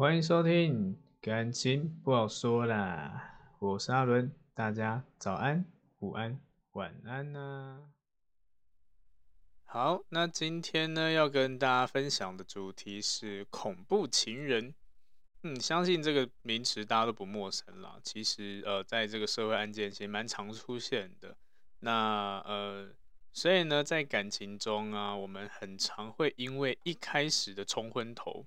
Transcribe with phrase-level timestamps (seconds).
[0.00, 5.62] 欢迎收听，感情不好说啦，我是阿伦，大家早安、
[5.98, 6.40] 午安、
[6.72, 7.82] 晚安呐。
[9.66, 14.74] 好，那今天呢，要跟大家分享的主题是恐怖情人。
[15.42, 18.00] 嗯，相信这个名词大家都不陌生啦。
[18.02, 21.36] 其实，呃，在这个社会案件其实蛮常出现的。
[21.80, 22.88] 那呃，
[23.34, 28.46] 所以呢，在感情中啊，我们很常会因为一开始的冲昏头。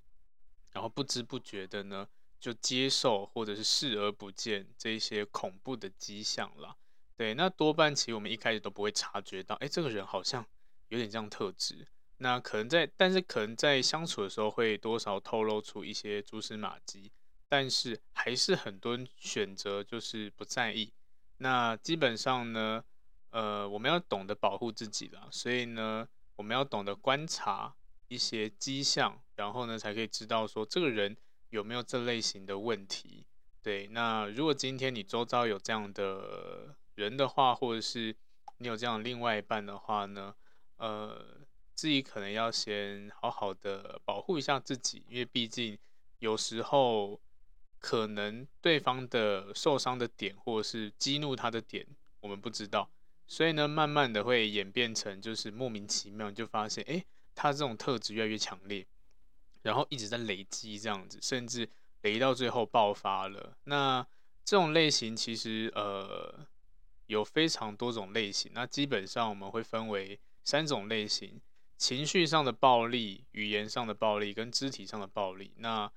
[0.73, 2.08] 然后不知不觉的呢，
[2.40, 6.76] 就接受或者是视而不见这些恐怖的迹象了。
[7.16, 10.46] 对，那多半其实我们一开始都不会察觉到，哎，这个人好像
[10.90, 11.88] 有点这样特质。
[12.18, 17.12] 那可能在，但是可能在相处的时候会多少透露出一些蛛丝马迹，
[17.48, 20.91] 但是还是很多人选择就是不在意。
[21.37, 22.84] 那基本上呢，
[23.30, 27.76] 呃，我们要懂得保护自己了，所以呢，我们要懂得观察。
[28.10, 31.15] 一些迹象，然后呢，才可以知道说这个人
[31.49, 33.26] 有没有这类型的问题。
[33.62, 38.15] 对，那如果今天你周遭有这样的人的话，或者是
[38.57, 40.35] 你有这样另外一半的话呢，
[40.77, 41.25] 呃，
[41.73, 45.77] 自己可能要先好好的保护一下自己，因为毕竟
[46.20, 47.21] 有时候
[47.79, 51.87] 可能对方的受伤的点，或者是激怒他的点，
[52.20, 52.90] 我们不知道，
[53.27, 56.93] 所以呢，慢慢的会演变成就是莫名其妙，就发现哎。
[56.93, 58.85] 诶他这种特质越来越强烈，
[59.63, 61.67] 然后一直在累积这样子，甚至
[62.03, 63.57] 累到最后爆发了。
[63.63, 64.06] 那
[64.45, 66.45] 这种类型其实呃
[67.07, 68.51] 有非常多种类型。
[68.53, 71.41] 那基本上我们会分为三种类型：
[71.78, 75.53] 情绪上的暴力、语言上的暴力跟肢体上的暴力。
[75.57, 75.91] 那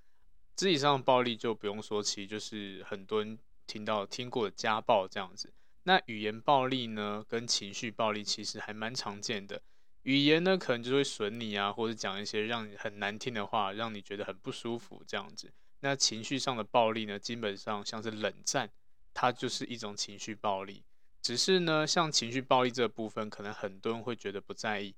[0.55, 5.53] 肢体上的暴力就不用说，其实就是很多人听到听过的家暴这样子。
[5.82, 9.60] 那语言暴力呢，跟情绪暴力其实还蛮常见的。
[10.06, 15.53] 语言呢，可能就会损你啊，或者讲一些让你很难听的话，让你觉得很不舒服这样子。
[15.81, 18.71] 那情绪上的暴力呢，基本上像是冷战，
[19.12, 20.84] 它就是一种情绪暴力。
[21.21, 24.94] 只是呢，像情绪暴力这部分，可能很多人会觉得不在意，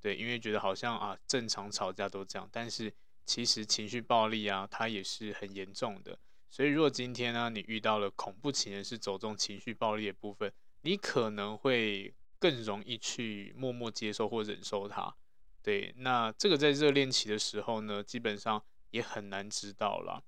[0.00, 2.48] 对，因为觉得好像啊，正常吵架都这样。
[2.52, 2.94] 但是
[3.26, 6.16] 其实情绪暴力啊，它也是很严重的。
[6.52, 10.52] 所以如果今天呢，你遇到了恐怖情人是走这种情绪暴力的部分，
[10.82, 12.14] 你可能会。
[12.42, 15.14] 更容易去默默接受或忍受它，
[15.62, 18.60] 对，那这个在热恋期的时候呢，基本上
[18.90, 20.24] 也很难知道了。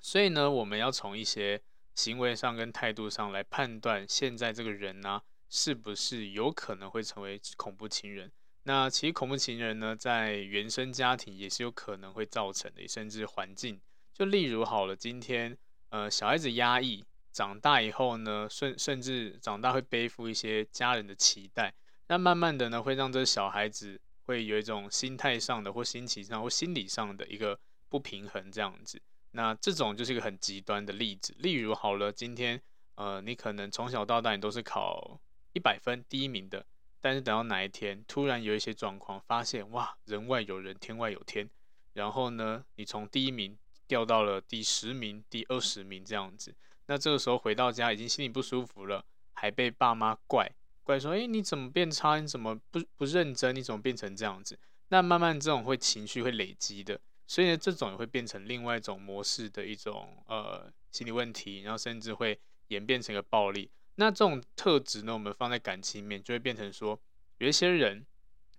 [0.00, 1.60] 所以呢，我们要从一些
[1.96, 8.30] 行为上跟态度上来判断，现在这个人呢，是不是有可能会成为恐怖情人。
[8.62, 13.80] 那其实恐怖情人呢，在原生家庭也是有可能会造成的，甚至环境。
[14.12, 15.58] 就例如好了，今天
[15.88, 17.04] 呃小孩子压抑。
[17.34, 21.74] 长大以后呢，甚甚至长大会背负一些家人的期待，
[22.06, 27.58] 那慢慢的呢，会让这小孩子会有一种心态上的或心情上或心理上的一个
[27.88, 29.02] 不平衡这样子。
[29.32, 31.34] 那这种就是一个很极端的例子。
[31.38, 32.62] 例如好了，今天
[32.94, 35.20] 呃，你可能从小到大你都是考
[35.54, 36.64] 一百分第一名的，
[37.00, 41.50] 但是等到哪一天突然有一些状况，发现哇，人外有人，天外有天，
[41.94, 43.58] 然后呢，你从第一名
[43.88, 46.54] 掉到了第十名、第二十名这样子。
[46.86, 50.50] 那这个时候回到家已经心里不舒服了，还被爸妈怪
[50.82, 52.20] 怪说：“诶，你怎么变差？
[52.20, 53.54] 你怎么不不认真？
[53.54, 54.58] 你怎么变成这样子？”
[54.88, 63.70] 那慢慢这种会情绪会累积的，所以呢，这种也会变成另外一种模式的一种呃心理问题，然后甚至会演变成一个暴力。
[63.96, 67.00] 那这种特质呢，我们放在感情面就会变成说，
[67.38, 68.04] 有一些人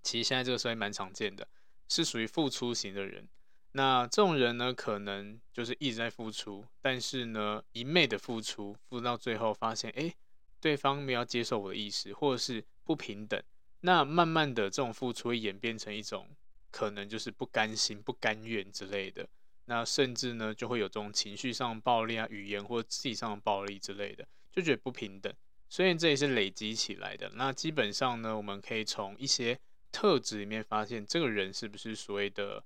[0.02, 1.46] 其实现在这个社会蛮常见的，
[1.88, 3.28] 是属于付出型的人。
[3.76, 10.14] 那这种人呢，可能就是一直在付出，但是呢，一昧的付出，付出到最后发现，哎，
[10.62, 13.38] 对方没有接受我的意思，或者是不平等。
[13.80, 16.26] 那慢慢的，这种付出会演变成一种，
[16.70, 19.28] 可能就是不甘心、不甘愿之类的。
[19.66, 25.30] 那甚至呢，就会有这种情绪上的暴力啊，语言或肢体上的暴力之类的，就觉得不平等。
[25.68, 27.30] 所以这也是累积起来的。
[27.34, 29.58] 那基本上呢，我们可以从一些
[29.92, 32.64] 特质里面发现，这个人是不是所谓的。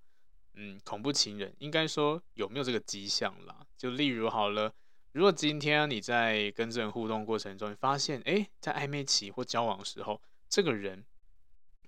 [0.54, 3.66] 嗯，恐怖情人应该说有没有这个迹象啦？
[3.76, 4.72] 就例如好了，
[5.12, 11.04] 如果今天你在跟这人互动过程中，你发现诶，在暧昧期或交往的时候，这个人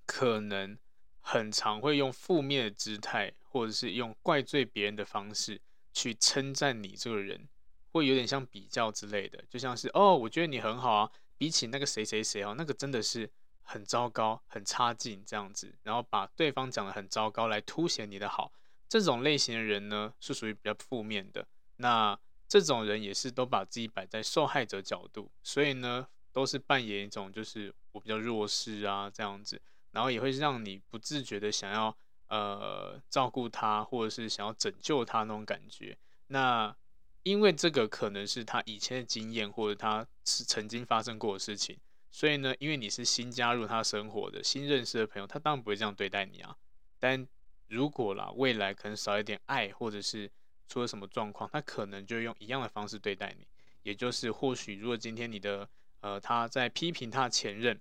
[0.07, 0.79] 可能
[1.21, 5.61] 很常会用负面的姿态，或者是用怪罪别人的方式
[5.93, 7.49] 去称赞你这个人，
[7.91, 13.31] 会有点像比较之类的，就像是哦，我觉得你很好啊，比起那个谁谁谁哦，那个真的是。
[13.63, 18.53] 很糟糕，很差劲这样子，然后把对方讲得很糟糕来凸显你的好，
[18.89, 21.47] 这种类型的人呢是属于比较负面的。
[21.77, 22.19] 那
[22.49, 29.61] 这种人也是都把自己摆在受害者角度，所以呢都是扮演一种就是我比较弱势啊这样子，
[29.93, 31.97] 然后也会让你不自觉的想要
[32.29, 35.97] 呃照顾他，或者是想要拯救他那种感觉。
[36.27, 36.75] 那
[37.23, 41.79] 因为这个可能是他以前的经验，或者他是曾经发生过的事情，
[42.13, 46.57] 所以呢，因为你是新加入他生活的新认识的朋友，他当然不会这样对待你啊。
[47.01, 47.27] 但
[47.67, 50.31] 如果啦，未来可能少一点爱，或者是
[50.69, 53.47] 出了什么状况，他可能就用一样的方式对待你。
[53.83, 55.69] 也就是，或许如果今天你的
[56.01, 57.81] 呃他在批评他的前任，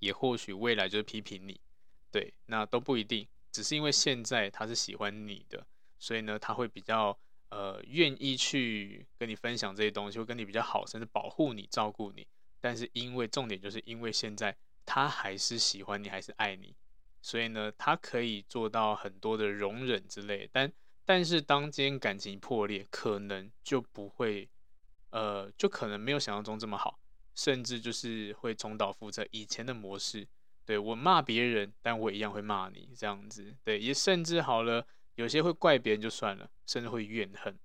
[0.00, 1.60] 也或许未来就是批评你，
[2.10, 3.28] 对，那都不一定。
[3.52, 5.64] 只是因为现在他是喜欢你的，
[5.98, 7.16] 所以呢，他会比较。
[7.50, 12.26] 呃，愿意去跟你分享这些东西，会跟你比较好，甚至保护你、照顾你。
[12.64, 14.56] 但是因为重点就是因为现在
[14.86, 16.74] 他还是喜欢你，还是爱你，
[17.20, 20.48] 所以呢，他可以做到很多的容忍之类。
[20.50, 20.72] 但
[21.04, 24.48] 但是当今天感情破裂，可能就不会，
[25.10, 26.98] 呃，就可能没有想象中这么好，
[27.34, 30.26] 甚至就是会重蹈覆辙以前的模式。
[30.64, 33.54] 对，我骂别人，但我一样会骂你这样子。
[33.62, 34.86] 对，也甚至好了。
[35.16, 37.56] 有些会怪别人就算了，甚至会怨恨。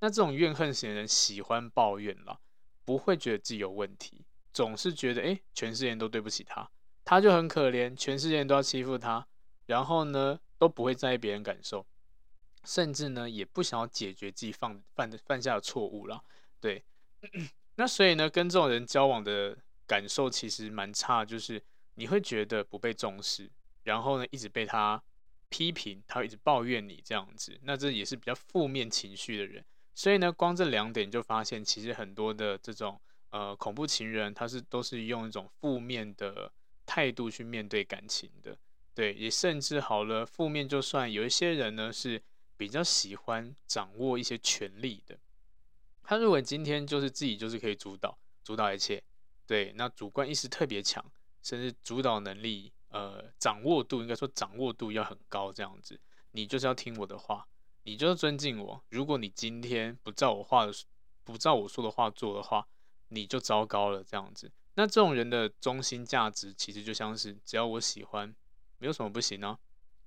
[0.00, 2.40] 那这种怨恨型的人喜欢抱怨了，
[2.84, 4.25] 不会觉得自己有问题，
[4.56, 6.66] 总是觉得诶，全世界人都对不起他，
[7.04, 9.26] 他就很可怜，全世界人都要欺负他。
[9.66, 11.84] 然后呢，都不会在意别人感受，
[12.64, 16.22] 甚至呢，也不想要解决自己犯犯的犯下的错误啦。
[16.58, 16.82] 对，
[17.76, 21.62] 那所以呢，跟这种人交往的感受其实蛮差，就是
[21.96, 23.50] 你会觉得不被重视，
[23.82, 25.02] 然后呢，一直被他。
[25.48, 29.64] 批评他一直抱怨你这样子，那这也是比较负面情绪的人。
[29.94, 33.00] 所以呢，光这两点就发现，其实很多的这种
[33.30, 36.52] 呃恐怖情人，他是都是用一种负面的
[36.84, 38.56] 态度去面对感情的。
[38.94, 42.22] 对，也甚至好了，负面就算有一些人呢是
[42.56, 45.18] 比较喜欢掌握一些权力的。
[46.02, 49.02] 他如果今天就是自己就是可以主导主导一切，
[49.46, 51.04] 对，那主观意识特别强，
[51.42, 52.72] 甚至主导能力。
[52.88, 56.00] 呃，掌握度应该说掌握度要很高，这样子，
[56.30, 57.46] 你就是要听我的话，
[57.82, 58.82] 你就要尊敬我。
[58.88, 60.72] 如果你今天不照我话的，
[61.22, 62.66] 不照我说的话做的话，
[63.08, 64.50] 你就糟糕了，这样子。
[64.74, 68.34] 那这种人的中心价值其实就像是，只要我喜欢，
[68.78, 69.58] 没有什么不行啊，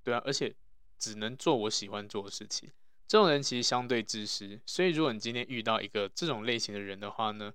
[0.02, 0.54] 对啊，而且
[0.98, 2.70] 只能做我喜欢做的事情。
[3.08, 7.52] 这种人其实相对自私，所以如果你今天遇到一个这种类型的人的话呢，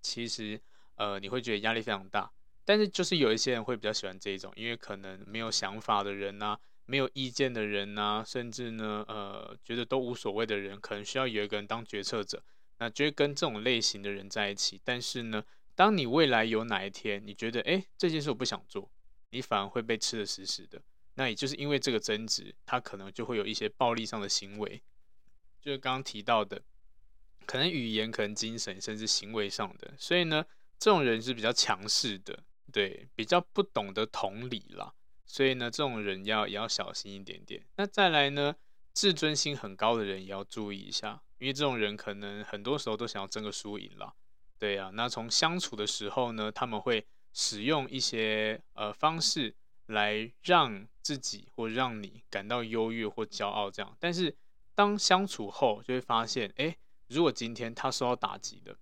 [0.00, 0.60] 其实
[0.94, 2.30] 呃，你会觉得压力非常大。
[2.64, 12.44] 但是就是有一些人会比较喜欢这一种，因为可能没有想法的人呐、啊，没有意见的人呐、啊，甚至呢，呃，觉得都无所谓的人，可能需要有一个人当决策者，
[12.78, 14.80] 那就会跟这种类型的人在一起。
[14.84, 18.90] 但是呢，当你未来有哪一天你觉得，哎，这件事我不想做，
[19.30, 20.80] 你反而会被吃得死死的。
[21.14, 24.82] 那也就是因为这个争执，他可能就会有一些暴力上的行为，
[25.60, 26.62] 就是刚刚提到的，
[27.46, 29.92] 可能语言，可能精神，甚至行为上的。
[29.98, 30.44] 所以呢，
[30.78, 32.42] 这种人是比较强势的。
[32.72, 34.94] 对，比较不懂得同理啦，
[35.26, 37.62] 所以呢，这种人要也要小心一点点。
[37.76, 38.56] 那再来呢，
[38.94, 44.14] 自尊心很高的人也要注意一下，因为这种人可能很多时候都想要争个输赢啦。
[44.60, 49.52] 对呀、啊，那从相处的时候呢，他们会使用一些呃方式
[49.86, 53.96] 来让自己或让你感到优越或骄傲这样。
[53.98, 54.36] 但是
[54.76, 56.76] 当相处后，就会发现，哎，
[57.08, 58.78] 如果今天他受到打击了，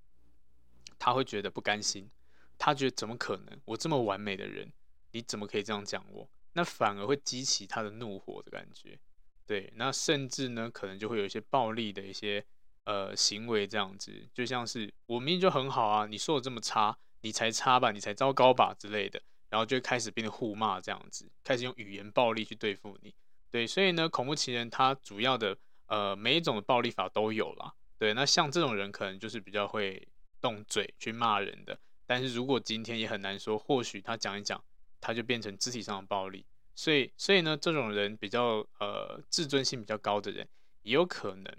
[0.98, 2.10] 他会觉得不甘心。
[2.58, 3.58] 他觉得怎么可能？
[3.64, 4.70] 我这么完美的人，
[5.12, 6.28] 你怎么可以这样讲我？
[6.52, 9.00] 那反而会激起他的怒火的感觉。
[9.46, 12.44] 对，那甚至呢，可能就会有一些暴力的一些
[12.90, 23.14] 呃行为，这样子，就像是我明明就很好啊，你说我这么差，你才差吧，你才糟糕吧之类的，然后就开始变得互骂这样子，开始用语言暴力去对付你。
[23.48, 25.56] 对，所以呢，恐怖情人他主要的
[25.86, 27.72] 呃每一种的暴力法都有啦。
[27.96, 30.08] 对，那像这种人可能就是比较会
[30.40, 31.78] 动嘴去骂人的。
[32.06, 34.60] 但是如果今天也很难说，或许他讲一讲，
[35.00, 36.44] 他就变成肢体上的暴力。
[36.74, 40.48] 所以，所以呢，这种人比较呃自尊心比较高的人，
[40.82, 41.54] 也有可能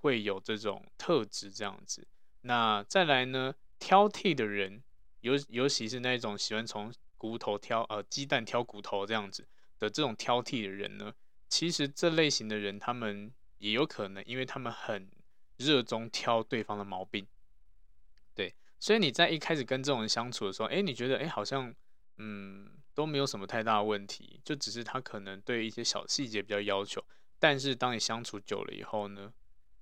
[0.00, 2.06] 会有这种特质这样子。
[2.42, 4.82] 那再来呢，挑剔的人，
[5.20, 9.46] 尤尤其是那种喜欢从骨头挑呃鸡蛋挑骨头这样子
[9.78, 11.12] 的这种挑剔的人呢，
[11.48, 15.10] 其实这类型的人，他们也有可能，因为他们很
[15.58, 17.26] 热衷挑对方的毛病。
[18.34, 21.74] 对所以你在一开始跟这种人相处的时候，哎，你觉得哎好像
[22.16, 27.04] 嗯都没有什么太大的问题，就只是他可能对一些小细节比较要求。
[27.38, 29.32] 但是当你相处久了以后呢，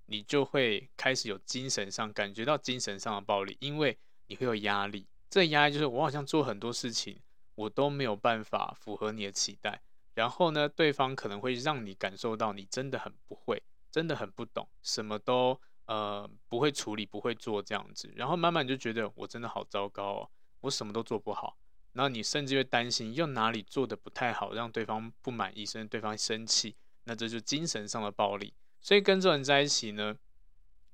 [0.08, 3.96] 你就会开始有精神上感觉到精神上的暴力，因为
[4.26, 5.06] 你会有压力。
[5.30, 7.20] 这压力就是我好像做很多事情，
[7.54, 9.80] 我都没有办法符合你的期待。
[10.14, 15.60] 然后呢，对方可能会让你感受到你真的很不会，真的很不懂，什么都。
[15.88, 21.56] 呃，不会处理，不会做这样子，然后慢慢你就觉得我真的好糟糕哦，我什么都做不好。
[21.94, 28.52] 然后你甚至会担心又哪里做的不太好，让对方不满意，甚至对方生气，那这就是精神上的暴力。
[28.80, 30.16] 所以跟这种人在一起呢，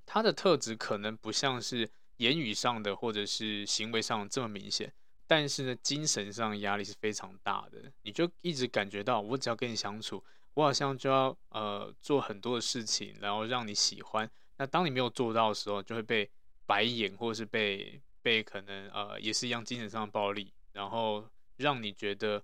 [0.06, 4.92] 他的特质可能不像是言语上的或者是行为上这么明显，
[5.26, 7.92] 但是呢，精神上压力是非常大的。
[8.02, 10.24] 你就一直感觉到，我只要跟你相处，
[10.54, 14.30] 我好像就要呃做很多的事情，然后让你喜欢。
[14.56, 16.30] 那当你没有做到的时候，就会被
[16.66, 22.42] 白眼，或者是被被可能呃也是一样精神上的暴力，然后让你觉得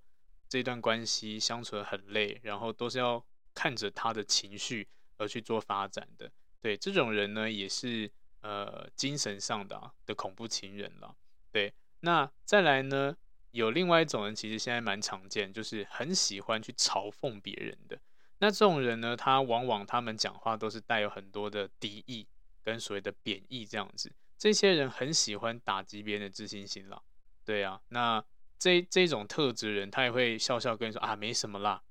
[0.48, 4.88] 这段关系相处得很累，然后都是要看着他的情绪
[5.20, 6.32] 而去做发展的。
[6.60, 8.10] 对，这种人呢，也是
[8.40, 11.14] 呃精神上的、啊、的恐怖情人了。
[11.52, 13.14] 对，那再来呢，
[13.50, 18.00] 有另外一种人，其实现在蛮常见，就是很喜欢去嘲讽别人的。
[18.38, 22.26] 那这种人呢，他往往他们讲话都是带有很多的敌意
[22.62, 24.10] 跟所谓的贬义这样子。
[24.38, 27.02] 这些人很喜欢打击别人的自信心了。
[27.44, 28.24] 对啊，那
[28.58, 31.82] 这这种特质人，他也会笑笑跟你说啊，没什么啦，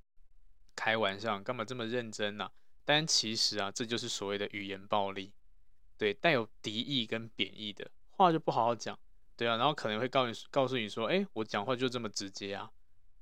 [0.76, 2.52] 开玩笑，干嘛这么认真呢、啊？
[2.89, 5.31] 但其实啊，这就是所谓的语言暴力，
[5.96, 8.98] 对，带有敌意跟贬义的话就不好好讲，
[9.38, 12.72] 对啊，然后可能会告诉你告诉你说，哎，我讲话就这么直接啊，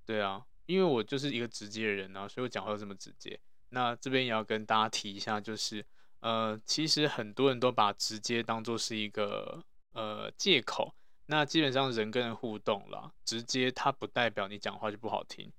[0.06, 3.38] 对啊，因为我就是一个直接的人啊，所以我讲话就这么直接。
[3.72, 5.86] 那这边也要跟大家提一下，就是
[6.22, 10.96] 呃，其实很多人都把直接当做是一个呃借口，
[11.26, 15.52] 那基本上人跟人互动啦，直接它不代表你讲话就不好听。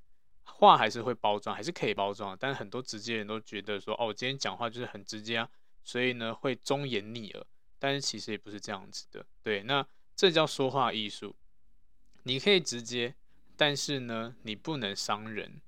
[0.50, 5.48] 话还是会包装，还是可以包装，但是很多直接人都觉得说，哦，我今天讲话就是很直接啊，
[5.84, 7.46] 所以呢会忠言逆耳，
[7.78, 9.86] 但是其实也不是这样子的，对，那
[10.16, 11.36] 这叫说话艺术，
[12.24, 13.14] 你可以直接，
[13.56, 15.60] 但是呢你不能伤人，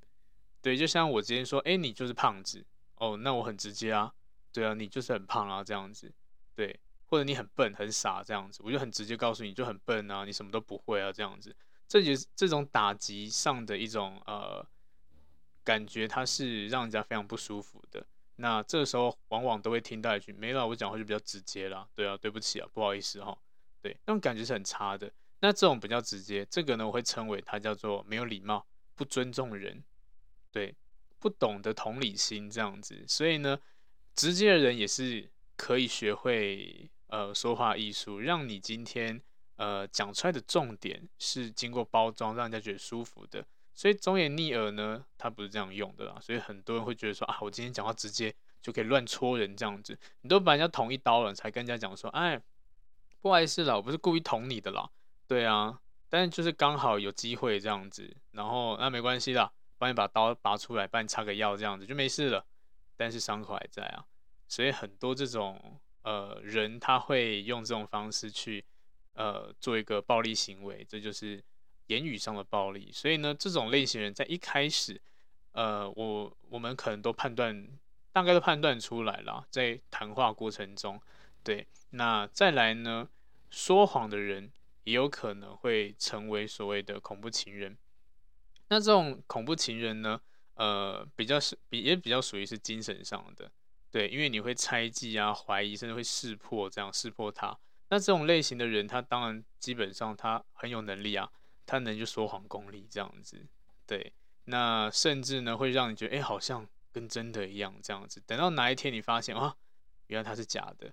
[0.61, 2.65] 对，就像我今天说，哎，你就是胖子，
[2.97, 4.13] 哦，那我很直接啊，
[4.53, 6.13] 对啊，你就是很胖啊这样子，
[6.57, 11.55] 对，或者你很笨很傻这样子，我就很直接告诉你就很笨啊，你什么都不会啊这样子。
[11.91, 14.65] 这就是这种打击上的一种呃
[15.65, 18.07] 感觉，它是让人家非常不舒服的。
[18.37, 23.37] 那这个时候往往都会听到一句：“没了，我讲话就比较直接啦。”对啊，对不起啊，不好意思哈。
[23.83, 25.13] 对，那种感觉是很差的。
[25.41, 29.83] 那这种比较直接，这个呢我会称为它叫做没有礼貌、不尊重人，
[30.53, 30.73] 对，
[31.19, 33.05] 不懂得同理心这样子。
[33.09, 33.59] 所以呢，
[34.15, 39.21] 直接的人也是可以学会呃说话艺术，让你今天。
[39.61, 43.45] 呃，讲出来的重点是经过包装，让人家觉得舒服的。
[43.75, 46.17] 所以忠言逆耳呢，它不是这样用的啦。
[46.19, 52.41] 所以很多人会觉得说啊，我今天讲话直接就可以乱戳人这样子，你都把人家捅一刀了，才跟人家讲说，哎，
[53.21, 54.89] 不好意思啦，我不是故意捅你的啦。
[55.27, 62.47] 对啊，但是就是刚好有机会这样子，然后那没关系啦，帮你把刀拔出来，帮你擦个药这样子就没事了。
[62.97, 64.07] 但是伤口还在啊，
[64.49, 68.65] 所以很多这种呃人他会用这种方式去。
[69.15, 71.43] 呃，做一个暴力行为，这就是
[71.89, 72.91] 言语上的暴力。
[72.93, 75.01] 所以呢，这种类型人在一开始，
[75.53, 77.69] 呃，我我们可能都判断，
[78.13, 81.01] 大概都判断出来了，在谈话过程中，
[81.43, 81.67] 对。
[81.91, 83.09] 那再来呢，
[83.51, 84.53] 说谎的人
[84.85, 87.77] 也有可能会成为所谓的恐怖情人。
[88.69, 90.21] 那这种恐怖情人呢，
[90.55, 93.51] 呃，比较是比也比较属于是精神上的，
[93.91, 97.59] 对，因为你会猜忌啊、怀疑，甚至会识破，这样识破他。
[97.91, 101.29] 那这种类型的人，他当然基本上他很有能力啊，
[101.67, 103.47] 他能就说谎功力这样子，
[103.87, 104.13] 对。
[104.45, 108.21] 那甚至呢会让你觉得，哎，好像跟真的一样这样子。
[108.27, 109.57] 等到哪一天你发现啊，
[110.07, 110.93] 原来他是假的，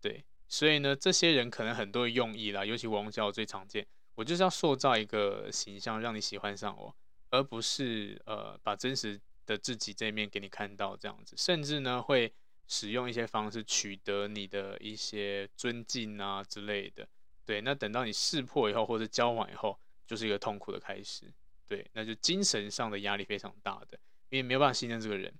[0.00, 0.24] 对。
[0.48, 3.84] 所以呢，这些人可能很多用意啦，尤其网交最常见，
[4.14, 6.94] 我就是要塑造一个形象，让你喜欢上我，
[7.30, 12.32] 而不是呃把真实的自己这一面给你看到这样子，甚至呢会。
[12.68, 17.06] 使用一些方式取得你的一些尊敬啊之类的，
[17.44, 21.32] 对，那等到你识破以后或者交往以后，就是一个痛苦的开始，
[21.66, 23.98] 对，那就精神上的压力非常大的，
[24.30, 25.32] 因为没有办法信任这个人，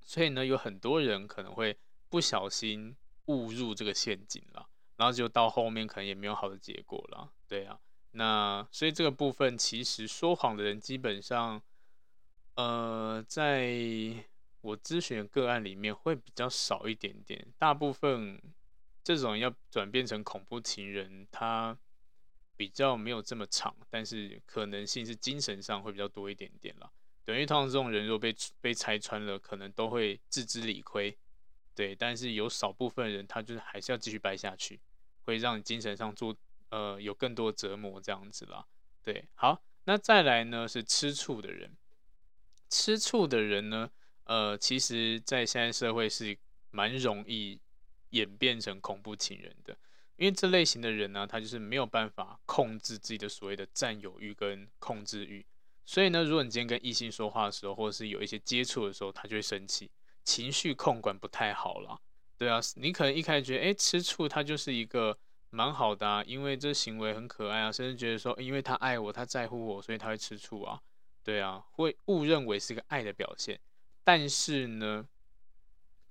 [0.00, 1.78] 所以呢，有很多人可能会
[2.10, 2.94] 不小心
[3.26, 7.80] 误入这个陷阱了，然后就到后面可能也没有好的结果了，对啊，
[8.10, 11.62] 那所以这个部分其实说谎的人基本上，
[12.56, 14.26] 呃，在。
[14.62, 18.40] 我咨询的个案里面会比较少一点点，大部分
[19.02, 21.76] 这种要转变成恐怖情人，他
[22.56, 26.88] 比较没有这么长，但是可能性是精神上会比较多一点点啦。
[27.24, 31.18] 等于通常这种人如果被被拆穿了，可能都会自知理亏，
[31.74, 31.94] 对。
[31.96, 34.80] 但是有少部分人，他就是还是要继续掰下去，
[35.24, 36.36] 会让你精神上做
[36.70, 38.64] 呃有更多折磨这样子啦。
[39.02, 41.76] 对，好，那再来呢是吃醋的人，
[42.70, 43.90] 吃醋的人呢。
[44.24, 46.36] 呃，其实，在现在社会是
[46.70, 47.60] 蛮容易
[48.10, 49.76] 演变成恐怖情人的。
[50.16, 55.44] 因为这类型的人呢，他就是没有办法控制自己的所谓的占有欲跟控制欲，
[55.84, 59.90] 所以呢，如果你今天跟异性说话的时候，或者是有一些接触的时候，他就会生气，
[60.22, 61.98] 情绪控管不太好了。
[62.38, 65.18] 对啊，你可能一开始觉得，哎，吃醋他就是一个
[65.50, 70.80] 蛮好的啊，因为这行为很可爱啊，甚至觉得说，因为他爱我，他在乎我，所以他会吃醋啊。
[71.24, 73.58] 对啊，会误认为是一个爱的表现。
[74.04, 75.08] 但是呢，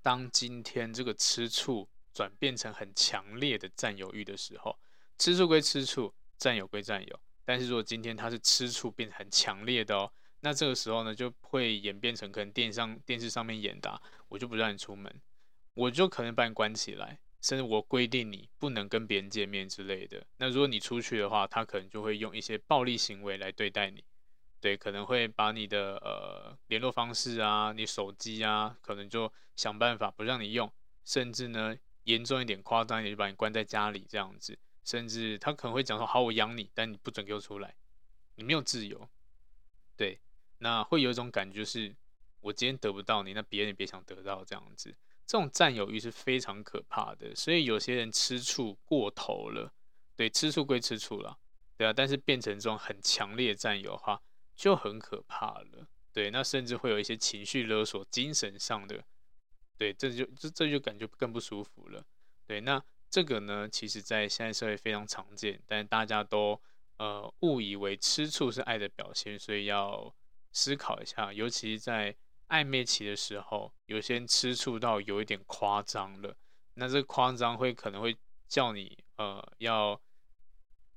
[0.02, 4.80] 当今天这个吃醋转变成很强烈的占有欲的时候，
[5.18, 7.20] 吃醋归吃醋，占有归占有。
[7.44, 15.22] 但是如果今天他是吃醋变得很强烈的哦，那这个时候呢，就会演变成可能电视电视上面演的，我就不让你出门，
[15.74, 20.26] 我就可能把你关起来，甚至我规定你不能跟别人见面之类的。
[20.38, 24.04] 那如果你出去的话，他可能就会用一些暴力行为来对待你。
[24.62, 30.72] 对，可能会把你的呃联络方式啊，你手机啊，可能就想办法不让你用，
[31.04, 34.58] 甚至呢严重一点、夸张一点，就把你关在家里这样子。
[34.84, 37.76] 甚至他可能会讲说：“好，我养你，但你不准给我出来，
[38.36, 39.10] 你没有自由。”
[39.98, 40.20] 对，
[40.60, 41.96] 那会有一种感觉，就是
[42.40, 44.96] 我今天得不到你，那别人也别想得到这样子。
[45.26, 49.72] 这种占有欲是非常可怕的，所以有些人吃醋过头了。
[50.16, 51.38] 对，吃醋归吃醋了，
[51.78, 54.22] 对啊，但是变成这种很强烈占有的话。
[54.56, 59.04] 就很可怕了，对，那甚至会有一些情绪勒索、精神上的，
[59.78, 62.06] 对，这就这这就感觉更不舒服了，
[62.46, 66.62] 对，那这个呢，其实在现在社会非常常见，但大家都
[66.98, 70.14] 呃误以为吃醋是爱的表现，所以要
[70.52, 72.16] 思考一下，尤其是在
[72.50, 76.38] 暧昧期的时候，有些人吃醋到有一点夸张了，
[76.76, 78.16] 那这夸张会可能会
[78.48, 80.00] 叫你呃要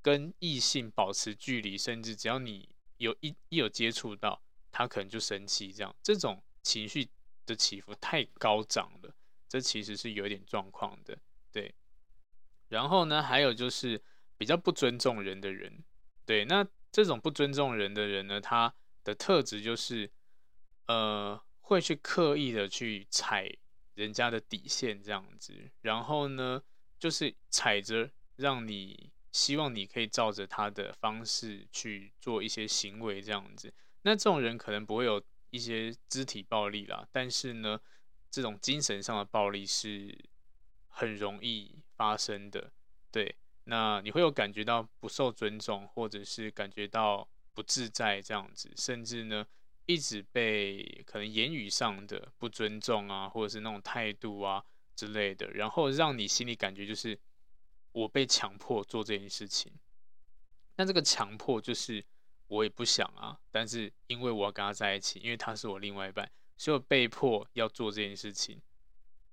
[0.02, 2.73] 跟异性保持距离，甚至只要你。
[3.04, 4.42] 有一一有接触到
[4.72, 7.06] 他，可能就生气，这样这种情绪
[7.44, 9.14] 的起伏太高涨了，
[9.48, 11.18] 这其实是有点状况的，
[11.52, 11.74] 对。
[12.68, 14.02] 然后呢，还有就是
[14.38, 15.84] 比较不尊重人的人，
[16.24, 18.74] 对，那这种不尊重人的人呢，他
[19.04, 20.10] 的特质就是，
[20.86, 23.48] 呃，会去刻意的去踩
[23.94, 26.62] 人家的底线，这样子，然后呢，
[26.98, 29.12] 就是踩着让你。
[29.34, 33.74] 希望你可以照着他的方式去做一些行为，这样子。
[34.02, 35.20] 那这种人可能不会有
[35.50, 37.80] 一些肢体暴力啦，但是呢，
[38.30, 40.16] 这种精神上的暴力是
[40.86, 42.70] 很容易发生的。
[43.10, 49.44] 对，那你会有感觉到不受尊重，或者是感觉到不自在这样子，甚至呢，
[49.86, 57.18] 一直被可能言语上的不尊重啊，或者是那种态度啊之类的，然后让你心里感觉就是。
[57.94, 59.72] 我被强迫做这件事情，
[60.74, 62.04] 那这个强迫就是
[62.48, 68.60] 我也不想啊，但是因为我要跟他在一起，因为他是我另外一半，所以我被迫要做这件事情。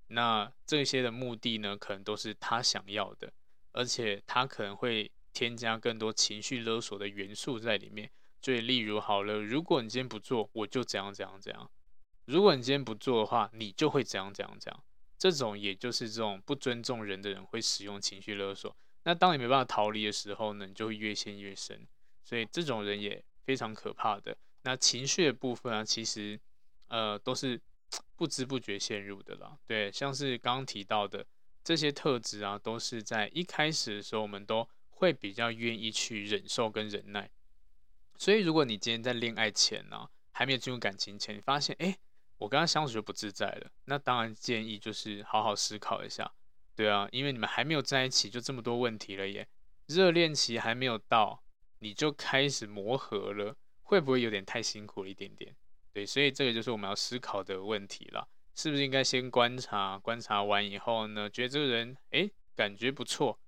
[0.09, 3.33] 那这些的目的呢，可能都是他想要的，
[3.71, 8.11] 而且他可能会添加更多情绪勒索的元素在里面。
[8.39, 11.65] 就例如，好了，如果你今天不做，我就怎样怎样怎样；
[12.25, 14.83] 如果你今天不做的话，你就会怎样怎样怎样。
[15.21, 18.75] 这种也就是这种不尊重人的人会使用情绪勒索。
[19.03, 21.87] 那当你没办法逃离的时候呢，你就会越陷越深。
[22.23, 24.35] 所以这种人也非常可怕的。
[24.63, 26.39] 那情绪的部分啊，其实
[26.87, 27.61] 呃都是
[28.17, 29.55] 不知不觉陷入的啦。
[29.67, 31.23] 对，像是刚刚提到的
[31.63, 37.29] 这些特质啊，都是在一开始的时候，我们都会比较愿意去忍受跟忍耐。
[38.17, 41.85] 所以如果你今天在恋爱前呢，还没有进入感情前，你发现哎。
[41.85, 41.99] 诶
[42.41, 46.33] 我跟他相处就不自在了，那当然建议就是好好思考一下，
[46.75, 49.47] 对啊，因为你们还没有在一起，就这么多问题了耶，
[49.85, 51.43] 热恋期还没有到，
[51.77, 55.55] 你就开始磨合了，会不会有点太辛苦了一点点？
[55.93, 63.39] 对，所以这个就是我们要思考的问题了，是不是应该先观察，观察完以后呢，觉得这个人诶感觉不错，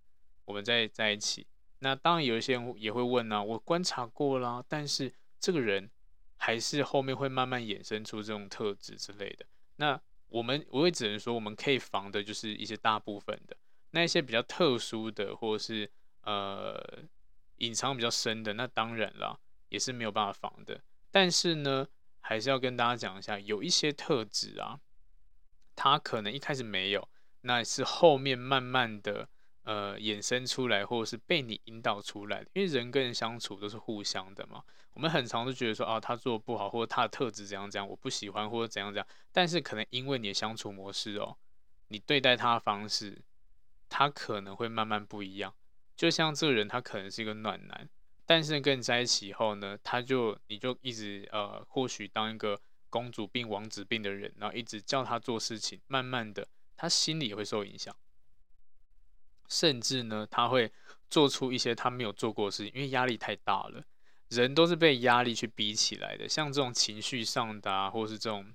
[0.46, 1.48] 我们再在一起。
[1.80, 5.90] 那当然有一些人也会问呢、我观察过了，但是这个人。
[6.38, 9.46] 还是后面会慢慢衍生出这种特质之类的。
[9.78, 13.56] 那我们我也只能说，我们可以防的就是一些大部分的，
[13.92, 15.90] 那一些比较特殊的，或者是
[16.22, 16.82] 呃
[17.58, 20.82] 隐藏比较深的，那当然了，也是没有办法防的。
[21.12, 21.88] 但是呢，
[22.20, 24.80] 还是要跟大家讲一下，有一些特质啊，
[25.76, 27.08] 它可能一开始没有，
[27.42, 29.30] 那是后面慢慢的。
[29.64, 34.64] 呃，衍生出来，或者是被你引导出来的，因为人跟人相处都是互相的嘛。
[34.94, 39.08] 我们很常都觉得说，啊，他做的不好，或者他的特质怎样怎样，我不喜欢，或者怎样怎样。
[39.32, 41.38] 但是可能因为你的相处模式哦，
[41.88, 43.22] 你对待他的方式，
[43.90, 45.54] 他可能会慢慢不一样。
[45.96, 47.90] 就像这个人，他可能是一个暖男，
[48.26, 57.96] 但是跟你在一起以后呢，他就你就一直呃，或许当一个公主病、王子病的人，然后一直叫他做事情，慢慢的，他心里也会受影响。
[59.48, 60.72] 甚至呢，他会
[61.10, 63.84] 做出一些他没有做过的事情，因为压力太大了。
[64.30, 68.52] 人都是被压力去逼起来的，像这种情绪上的啊，或是这种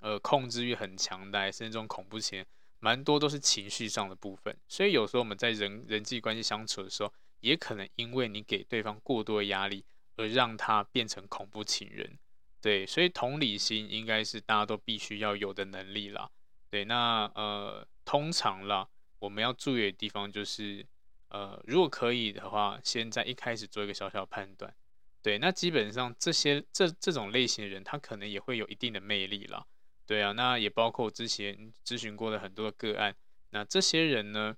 [0.00, 2.46] 呃控制欲很强的，甚至这种恐怖情人，
[2.80, 4.56] 蛮多都是情绪上的部分。
[4.66, 9.84] 所以有时候我们在人人际关系相处的时候，也可能因为你给对方过多的压力，
[10.16, 12.18] 而让他变成恐怖情人。
[12.60, 16.28] 对，所以同理心应该是大家都必须要有的能力啦。
[16.68, 20.86] 对，那呃，通常啦，我们要注意的地方就是，
[21.28, 24.74] 呃，如果可以的话，先在一开始做一个小小判断。
[25.22, 29.66] 对，那基本上这些这这种类型的人，他可能也会有一定的魅力啦。
[30.06, 33.16] 对啊，那也包括之前咨询过的很多个案。
[33.50, 34.56] 那这些人呢，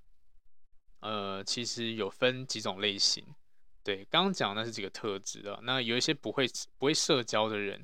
[0.99, 3.33] 呃，其实有分几种类型。
[3.83, 5.59] 对，刚刚讲那是几个特质啊。
[5.63, 6.45] 那有一些不会
[6.77, 7.83] 不会社交的人，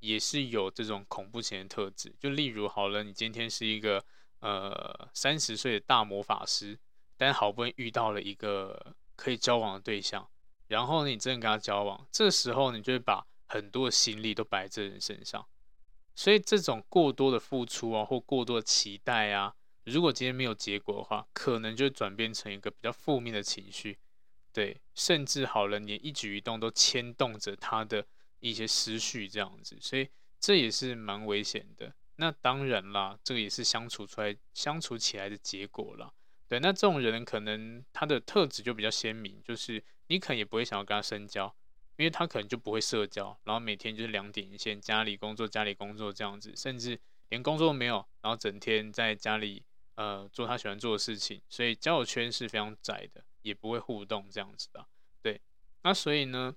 [0.00, 2.14] 也是有这种恐怖型的特质。
[2.18, 4.04] 就例如，好了，你今天是一个
[4.42, 6.78] 呃三十岁的大魔法师，
[7.16, 10.28] 但好不容易遇到了一个可以交往的对象。
[10.68, 15.46] 然后呢你真的跟他交往，这时候你就会把很多的心力都摆在这人身上，
[16.14, 23.98] 所以这种过多的付出啊，或过多的期待啊，如果今天没有结果的话，可能就转变成一个比较负面的情绪，
[24.52, 28.06] 对，甚至好了，你一举一动都牵动着他的
[28.40, 30.08] 一些思绪，这样子，所以
[30.40, 31.92] 这也是蛮危险的。
[32.22, 36.12] 那当然啦，这个也是相处出来、相处起来的结果啦。
[36.46, 41.52] 对，那这种人可能他的特质就比较鲜明，就是你可能也不会想要跟他深交，
[41.96, 46.96] 因为他可能就不会社交，然后每天就是两点一线，家里工作，家里工作这样子，甚至
[47.30, 49.64] 连工作都没有，然后整天在家里
[49.96, 54.86] 呃做他喜欢做的事情，所以交友圈是非常窄的，也不会互动这样子的。
[55.20, 55.40] 对，
[55.82, 56.54] 那所以呢，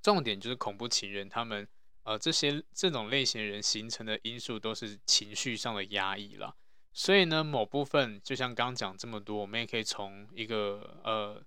[0.00, 1.66] 重点就是恐怖情人他们
[2.04, 6.54] 呃这些这种类型的人形成的因素都是情绪上的压抑了。
[6.92, 11.42] 所以呢，某部分就像刚讲这么多，我们也可以从一个呃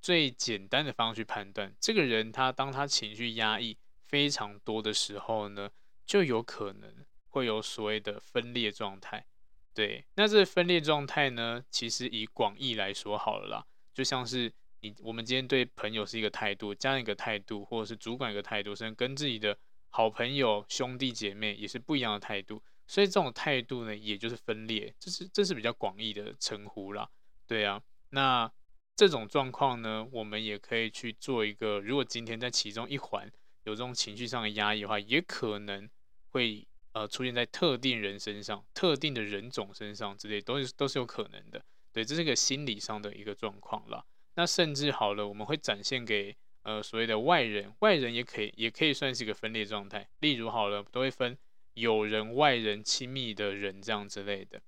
[0.00, 5.70] 最简单的方式去判断，这个人他当他情绪压抑非常多的时候呢，
[6.06, 9.26] 就有可能会有所谓的分裂状态。
[9.72, 19.58] 对，那这分裂状态呢，其实以广义来说好了啦，就像是你我们今天对朋友是一个态度，家人一个态度，或者是主管一个态度，甚至跟自己的
[19.96, 22.60] 好朋友兄弟姐妹也是不一样的态度。
[22.84, 27.08] 所以这种态度呢，也就是分裂，这是这是比较广义的称呼啦，
[27.46, 27.80] 对啊。
[28.10, 28.50] 那
[28.96, 33.30] 这种状况呢，我们也可以去做一个，如果今天在其中一环
[33.62, 35.88] 有这种情绪上的压抑的话，也可能
[36.30, 41.64] 会呃出现在特定人身上、特定的人种身上之类，都是都是有可能的。
[41.92, 44.04] 对，这是一个心理上的一个状况啦。
[44.34, 50.06] 那甚至好了，我们会展现给呃所谓的外人，外人也可以也可以算是一个分裂状态。
[50.18, 51.38] 例如好了，都会分。
[51.74, 54.62] 友人、外人、亲密的人这样之类的，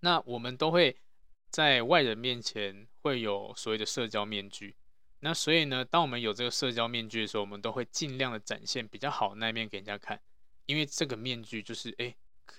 [0.00, 0.96] 那我们都会
[1.50, 4.74] 在外人面前会有所谓的社交面具。
[5.20, 10.20] 那所以呢，当我们有这个社交面具的时候，我们都会尽量的展现比较好的那一面给人家看，
[10.66, 12.12] 因为这个面具就是哎，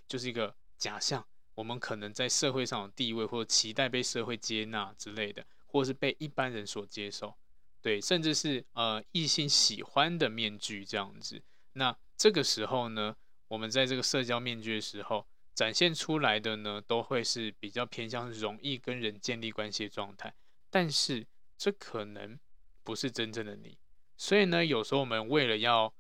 [0.08, 1.28] 就是一个假象。
[1.56, 7.36] 我们可能在社会上有地位，或者期待被社会接纳之类的，或是被一般人所接受，
[7.82, 11.42] 对，甚至是呃异性喜欢的面具这样子。
[11.74, 13.16] 那这个时候呢，
[13.48, 20.34] 我们在这个社交面具的时候展现出来的呢，都会是比较偏向容易跟人建立关系的状态，
[20.70, 21.26] 但是
[21.58, 22.40] 这可能
[22.84, 23.78] 不是真正的你。
[24.16, 25.92] 所以呢，有时候我们为了要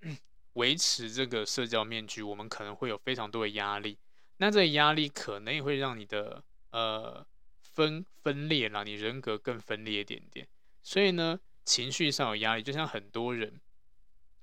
[0.54, 3.98] 维持这个社交面具，我们可能会有非常多的压力。
[4.36, 7.26] 那这压力可能也会让你的呃
[7.60, 10.46] 分分裂，让你人格更分裂一点点。
[10.84, 13.60] 所以呢，情绪上有压力，就像很多人。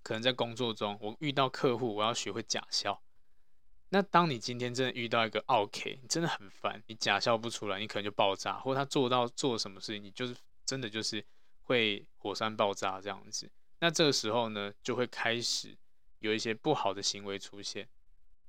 [0.04, 3.04] 可能在工作中，我遇到客户，我要学会假笑。
[3.90, 11.24] 那当你今天真的遇到一个 OK，你真的很烦，你假笑不出来，你可能就爆炸，或者他做到做什么事情，你就是真的就是
[11.62, 13.48] 会火山爆炸这样子。
[13.80, 15.78] 那这个时候呢，就会开始
[16.18, 17.88] 有一些不好的行为出现。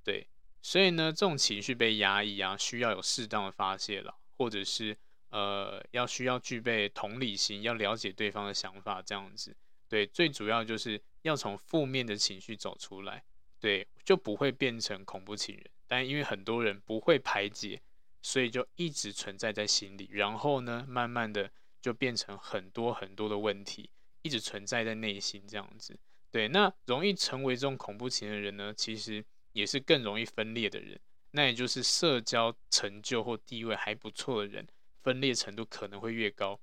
[0.02, 0.26] 对，
[0.62, 4.96] 所以呢，这种情绪被压抑啊，需要有适当的发泄了，或者是
[5.32, 9.56] 呃，要需要具备同理心，要了解对方的想法这样子。
[9.88, 13.24] 对，最主要就是要从负面的情绪走出来，
[13.58, 15.64] 对，就不会变成恐怖情人。
[15.86, 17.80] 但因为很多人不会排解，
[18.20, 23.88] 所以就一直存在在心里，然后呢，慢慢的就变成很多很多的问题，
[24.20, 25.98] 一直存在在内心这样子。
[26.30, 31.00] 对，那容易成为这种恐怖情人的人呢，其实也是更容易分裂的人。
[31.32, 34.66] 那也就是社交成就或地位还不错的人，
[35.02, 36.60] 分裂程度可能会越高。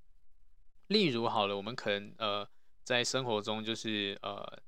[0.87, 2.49] 例如，好了，我们可能呃。
[2.81, 4.59] 在生活中，就是呃，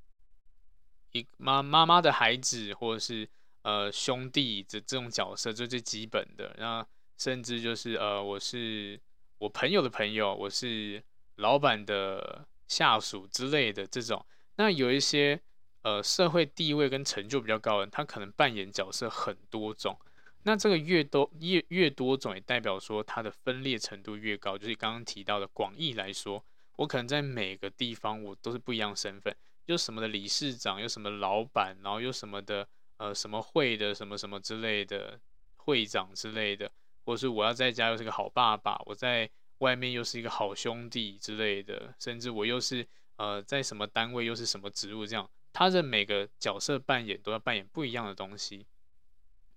[1.12, 3.28] 一妈妈妈的孩子，或者是
[3.64, 6.56] 呃兄弟这这种角色，就最基本的。
[6.60, 6.86] 那
[7.18, 9.02] 甚至就是呃，我是
[9.40, 11.04] 我朋友的朋友，我是
[11.38, 14.24] 老板的下属之类的这种。
[14.58, 15.42] 那有一些
[15.82, 20.00] 呃社会地位跟成就比较高的人，他可能扮演角色很多种。
[20.44, 24.58] 那这个越多越越多种，也代表说它的分裂程度越高。
[24.58, 26.44] 就是刚刚提到的广义来说，
[26.78, 35.20] 我可能在每个地方我都是不一样身份，有什么的理事长，有什么老板，然后有什么的呃什么会的什么什么之类的
[35.58, 36.72] 会长之类的，
[37.06, 48.66] 或是我要在家又是个好爸爸，我在外面又是一个好兄弟之类的，甚至我又是呃在什么单位又是什么职务，这样他的每个角色扮演都要扮演不一样的东西。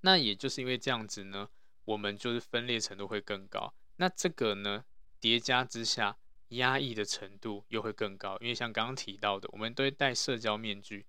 [0.04, 1.48] 那也就是因为这样子呢，
[1.86, 3.72] 我们就是分裂程度会更高。
[3.96, 4.84] 那这个呢，
[5.18, 8.36] 叠加之下，压抑的程度又会更高。
[8.40, 11.06] 因为像刚刚提到的，我们都会戴社交面具，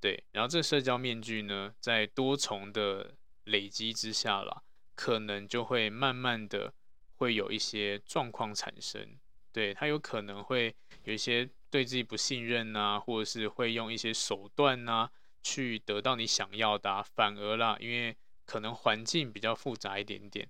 [0.00, 0.24] 对。
[0.32, 3.14] 然后这社交面具呢，在多重的
[3.44, 4.62] 累积之下啦，
[4.94, 6.72] 可能就会慢慢的
[7.16, 9.18] 会有一些状况产生。
[9.52, 15.10] 对，它有可能会有一些对自己不信任啊，或者是会用一些手段啊，
[15.42, 17.02] 去得到你想要的。
[17.02, 20.48] 反而啦，因为可能环境比较复杂一点点，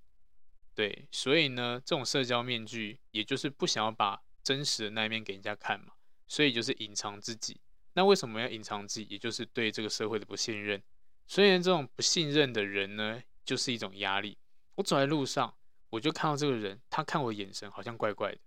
[0.75, 5.93] 对，所以呢，这种社交面具，也就是不想要把真实的那一面给人家看嘛，
[6.27, 7.61] 所以就是隐藏自己。
[7.95, 9.07] 那为什么要隐藏自己？
[9.11, 10.83] 也就是对这个社会的不信任。
[11.27, 14.37] 所以呢，这种不信任的人呢，就是一种压力。
[14.75, 15.55] 我走在路上，
[15.91, 18.39] 我就看到这个人，他看我眼神好像怪怪的，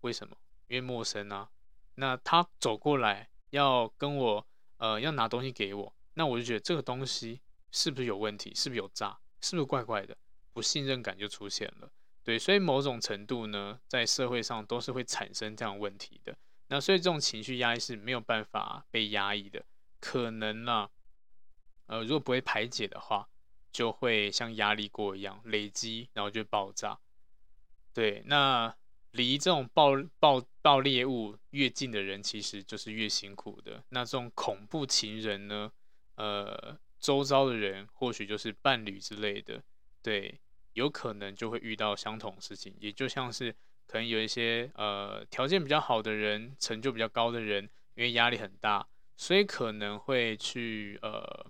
[0.00, 0.36] 为什么？
[0.68, 1.50] 因为陌生啊。
[1.96, 4.46] 那他走过来要跟我，
[4.78, 7.40] 呃，要拿东西给我，那我就觉得这个东西。
[7.72, 8.54] 是不是有问题？
[8.54, 9.18] 是不是有诈？
[9.42, 10.16] 是不是怪怪的？
[10.54, 11.90] 不信任感就出现了。
[12.24, 16.34] 对，所以某种程度呢，在社会上都是会产生这样问题的。
[16.68, 19.62] 那所以这种情绪压抑是没有办法被压抑的，
[20.00, 20.90] 可能呢、啊，
[21.86, 23.28] 呃，如果不会排解的话，
[23.70, 26.98] 就会像压力锅一样累积，然后就爆炸。
[27.92, 28.74] 对，那
[29.16, 33.82] 离这种暴暴暴猎物越近的人，其实就是越辛苦的。
[33.88, 35.72] 那这种恐怖情人呢，
[36.16, 36.78] 呃。
[36.98, 39.62] 周遭的人或许就是伴侣之类的，
[40.02, 40.40] 对，
[40.72, 43.54] 有可能就会遇到相同事情，也就像是
[43.86, 51.46] 可能有一些呃条件比较好的人，成就比较高的人，因为压力很大，所以可能会去呃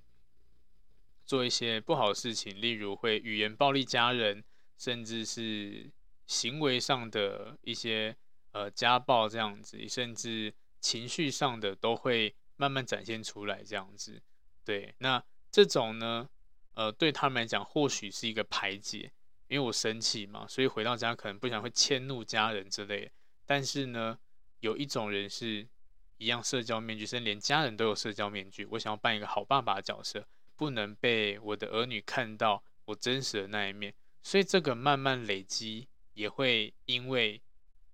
[1.24, 4.42] 做一些不好的事情，例如会语言暴力家人，
[4.76, 5.88] 甚至是
[6.26, 8.16] 行为上的一些
[8.52, 14.20] 呃家暴这样子，甚至情绪上的都会慢慢展现出来这样子，
[14.64, 15.22] 对，那。
[15.48, 16.28] 这种呢，
[16.74, 19.10] 呃，对他们来讲或许是一个排解，
[19.48, 23.10] 因为我生气嘛，所以回到家可能不想会迁怒家人之类的。
[23.46, 24.18] 但是呢，
[24.60, 25.66] 有一种人是
[26.18, 28.66] 一样社交面具，甚至连家人都有社交面具。
[28.72, 33.94] 我想要扮一个好爸爸的角色，不能被我的儿女看到我真实的那一面。
[34.22, 37.40] 所以这个慢慢累积，也会因为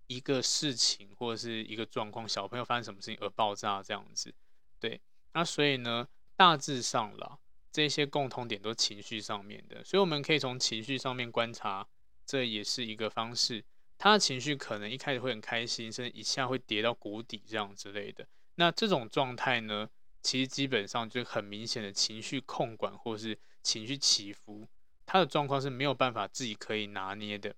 [0.07, 4.33] 一个事情或者是一个状况，小朋友发生什么事情而爆炸这样子。
[4.79, 5.01] 对，
[5.35, 7.39] 那所以呢，大致上了。
[7.73, 11.89] 这些共同点都是情绪上面的，所以我们可以从情绪上面观察，
[12.27, 13.65] 这也是一个方式。
[13.97, 18.29] 他的情绪可能一开始会很开心，甚至一下会跌到谷底这样之类的。
[18.57, 19.89] 那这种状态呢，
[20.21, 24.69] 其实基本上就很明显的情绪控管或是情绪起伏，
[25.07, 27.57] 他的状况是没有办法自己可以拿捏的。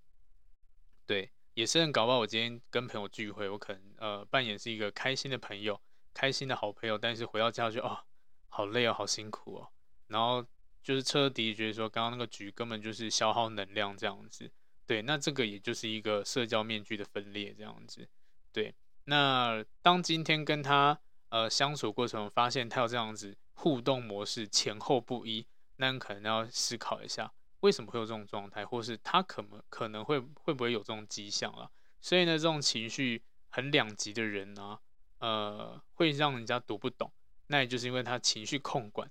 [1.07, 2.19] 对，也是很搞不好。
[2.19, 5.81] 我今天跟朋友聚会，我可能呃扮演是一个开心的朋友，
[6.13, 7.99] 开心的好朋友，但是回到家就哦，
[8.49, 9.69] 好累哦，好辛苦哦。
[10.09, 10.45] 然后
[10.83, 14.51] 就是彻底觉得说，刚刚那个局根本就是消耗能量这样子，
[14.87, 18.09] 对，那这个也就是一个社交面具的分裂这样子，
[18.53, 18.75] 对。
[19.07, 27.31] 那当今天跟他呃相处过程，发现他有这样子互动模式前后不一，那你可能要思考一下，
[27.65, 31.71] 为什么会有这种状态，或是他可能可能会会不会有这种迹象啊？
[31.99, 34.79] 所以呢，这种情绪很两极的人呢，
[35.19, 37.11] 呃，会让人家读不懂，
[37.47, 39.11] 那也就是因为他情绪控管。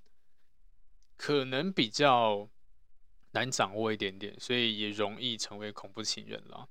[1.16, 2.48] 可能比较
[3.32, 6.68] 难掌握一点点，所以也容易成为恐怖情人了。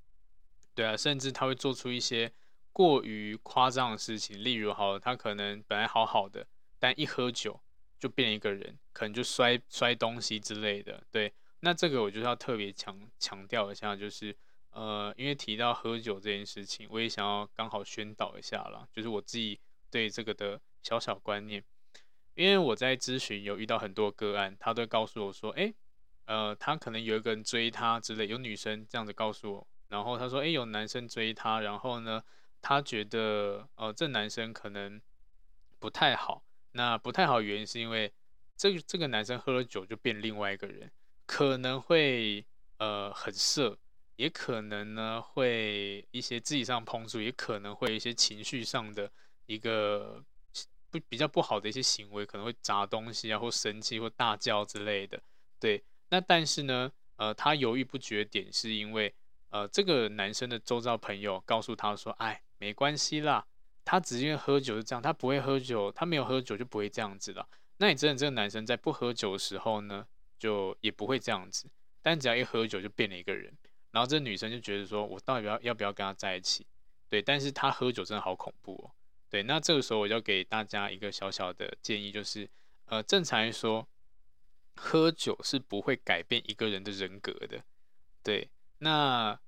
[0.73, 2.31] 对啊，甚至他会做出一些
[2.71, 6.47] 过于夸张的事情，例如，好，他可能本来好好的，
[6.79, 7.59] 但一喝酒
[7.99, 11.03] 就变一个人，可能就摔摔东西之类的。
[11.11, 11.33] 对，
[11.65, 14.35] 那这个我就是要特别强强调一下，就是
[14.71, 19.57] 呃，因为提到喝酒这件事情，我也想要刚好宣导一下啦，就是我自己
[19.89, 21.63] 对这个的小小观念。
[22.35, 25.73] 因为我在咨询有遇到很多个案，他都告诉我说，诶，
[26.25, 32.21] 呃，他可能有一个人追他之类，有女生这样子告诉我，然后他说，诶，有男生追他，然后呢，
[32.61, 34.99] 他觉得，呃，这男生可能
[35.79, 38.11] 不太好，那不太好原因是因为
[38.57, 40.91] 这个这个男生喝了酒就变另外一个人，
[41.25, 42.45] 可能会
[42.77, 43.77] 呃很色，
[44.15, 49.11] 也可能呢会一些肢体上碰触，也可能会一些情绪上的
[49.45, 50.23] 一个
[50.89, 55.21] 不比较不好的一些行为，可能会砸东西啊，或生气，或大叫之类的。
[55.59, 59.13] 对，那但是呢，呃，他犹豫不决点是因为，
[59.49, 63.45] 呃，这个男生的周遭朋友告诉他说，哎，没关系啦，
[63.85, 67.47] 他只是因为喝酒是这样，他不会喝酒，他没有喝酒就不会这样子了。
[67.77, 70.05] 那你真的这个男生在不喝酒的时候呢，
[70.43, 71.69] 就也不会这样子，
[72.01, 73.49] 但只要一喝酒就变了一个人。
[73.91, 76.65] 然后这女生就觉得说，我到底要要不要跟他在一起？
[77.07, 78.91] 对，但是他喝酒真的好恐怖哦。
[79.29, 82.49] 对，那这个时候我就给大家一个小小的建议，就是，
[82.87, 83.87] 呃，正常来说。
[84.75, 87.63] 喝酒是不会改变一个人的人格的，
[88.23, 88.49] 对。
[88.79, 89.39] 那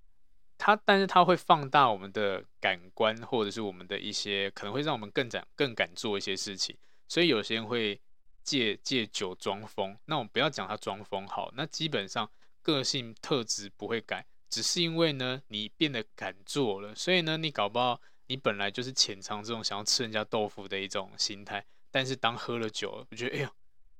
[0.56, 6.78] 他，但是他会放大我们的感官，或者是我们的一些，可能会让我们更敢、更敢做一些事情。
[7.08, 8.00] 所以有些人会
[8.46, 11.52] 借借酒装疯，那我们不要讲他装疯好。
[11.58, 12.30] 那基本上
[12.62, 16.96] 个性特质不会改，只是因为呢，你变得敢做了。
[16.96, 23.50] 所以呢，你搞不好你本来就是潜藏这种想要吃人家豆腐的一种心态，但是当喝了酒，我觉得哎呦。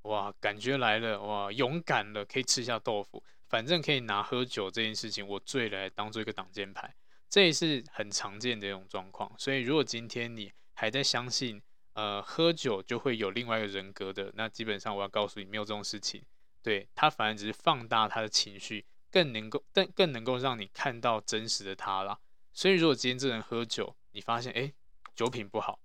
[0.04, 6.94] 哇，感觉来了哇，勇敢了，可以吃下豆腐，反正可以拿喝酒这件事情，我醉了当做一个挡箭牌，
[7.28, 9.34] 这也是很常见的一种状况。
[9.40, 11.60] 所以，如果今天你还在相信，
[11.96, 16.24] 呃，喝酒就会有另外一个人格的，那基本上我要告诉你，没有这种事情。
[16.62, 22.20] 对，他反而只是放大他的情绪，更能够更更能够让你看到真实的他啦。
[22.54, 24.74] 所以，如果今天这人喝酒，你发现哎，
[25.16, 25.80] 酒品不好，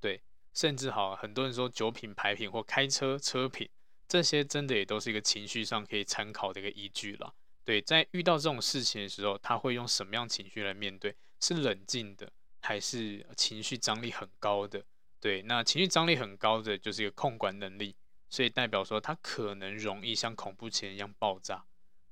[0.00, 0.22] 对。
[0.54, 3.68] 甚至好，很多人说酒品、牌品或开车车品，
[4.08, 7.34] 这些真的也都是一个情绪上可以参考的一个依据了。
[7.62, 11.14] 对，在遇到这种事情的时候，他会用什么样情绪来面对？
[11.40, 14.82] 是冷静的，还是情绪张力很高的？
[15.26, 17.96] 对，那情绪张力很高的就是一个控管能力，
[18.30, 21.64] 所以代表说他可能容易像恐怖情人一样爆炸。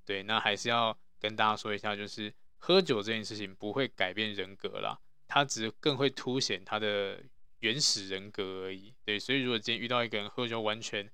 [0.05, 4.99] 对，那还是要跟大家说一下，就是喝酒这件事情不会改变人格啦，
[5.29, 7.23] 它只是更会凸显他的。
[7.61, 11.11] 原始人格而已，对，所以如果今天遇到一个人喝酒，完全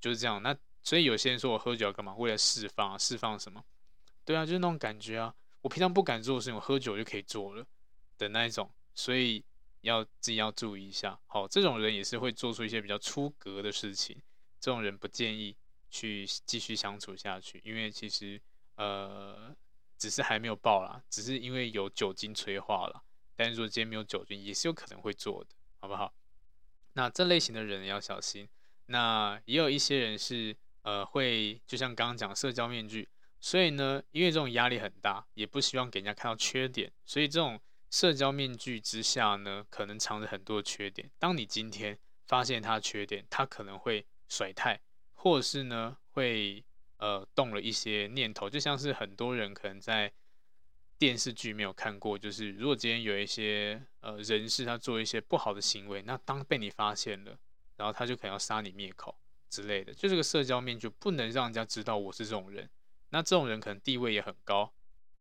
[0.00, 2.14] 就是这样，那所以有些人说我喝酒要干嘛？
[2.14, 3.64] 为了释放，释放什么？
[4.24, 7.66] 对啊，就是那种感觉啊，我平常不敢做的事情，我喝酒就可以做了
[8.18, 9.44] 的那一种，所以
[9.82, 11.18] 要自己要注意一下。
[11.26, 14.20] 好，这种人也是会做出一些比较出格的事情，
[14.60, 15.56] 这种人不建议
[15.90, 18.40] 去继续相处下去，因为其实
[18.76, 19.54] 呃，
[19.96, 23.02] 只是还没有爆啦，只是因为有酒精催化了，
[23.36, 25.50] 但是如果今天没有酒精，也是有可能会做的。
[25.82, 26.12] 好不好？
[26.92, 28.46] 那这类型的人要小心。
[28.84, 33.08] 那也有一些人是呃会，就像刚刚讲社交面具，
[33.40, 37.58] 所以呢，因为这种压力很大，也不希望给人家看到缺点，所以这种
[37.90, 41.10] 社交面具之下呢，可能藏着很多缺点。
[41.18, 44.80] 当你今天发现他缺点，他可能会甩态，
[45.14, 46.64] 或者是呢会
[46.98, 50.12] 呃动了一些念头，就像是很多人可能在。
[51.00, 57.38] 电视剧没有看过，就是如果今天有一些呃人士他做一些不好的行为，那当被你发现了，
[57.78, 59.16] 然后他就可能要杀你灭口
[59.48, 62.68] 之类的，就这个社交面具不能让人家知道我是这种人。
[63.08, 64.70] 那这种人可能地位也很高，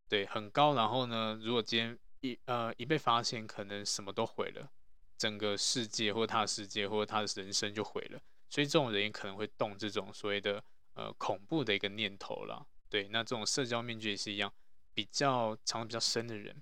[0.09, 0.75] 对，很高。
[0.75, 4.69] 然后呢，如果今天一呃一被发现，可能什么都毁了，
[5.17, 8.21] 整个世界或者他的世界或者他的人生就毁了。
[8.49, 12.65] 所以这种人也可能会动这种所谓的呃恐怖的一个念头了。
[12.89, 14.51] 对，那这种社交面具也是一样。
[14.91, 16.61] 比较藏的比较深的人，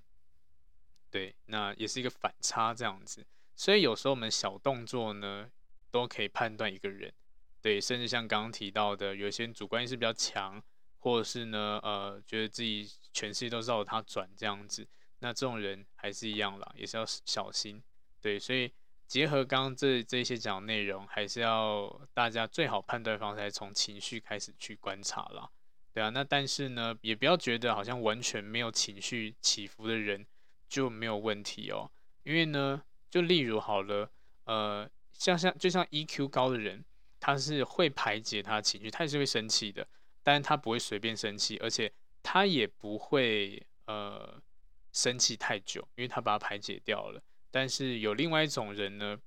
[1.10, 3.26] 对，那也是一个反差这样子。
[3.56, 5.50] 所以有时候我们小动作呢，
[5.90, 7.12] 都可以判断一个人，
[7.60, 10.62] 对，甚至像刚刚提到的，有些人主观意识比较强，
[10.98, 14.86] 或者是呢，呃，觉得自己全世界都绕着他转这样子，
[15.20, 17.82] 那这种人还是一样啦，也是要小心。
[18.20, 18.72] 对，所以
[19.06, 25.48] 结合刚刚这这些讲内容，还是要大家最好判断方式，从情绪开始去观察啦。
[25.92, 30.26] 对啊，那但是呢，也不要觉得好像完全没有情绪起伏的人
[30.68, 31.90] 就没有问题哦。
[32.22, 34.10] 因为呢，就例如好了，
[34.44, 36.84] 呃，像像就像 EQ 高的人，
[37.18, 39.88] 他是会排解他情绪，他也是会生气的，
[40.22, 41.90] 但是他不会随便生气，而且
[42.22, 44.40] 他也不会呃
[44.98, 47.22] 生气太久，因为他把它排解掉了。
[47.50, 49.18] 但是有另外一种人呢，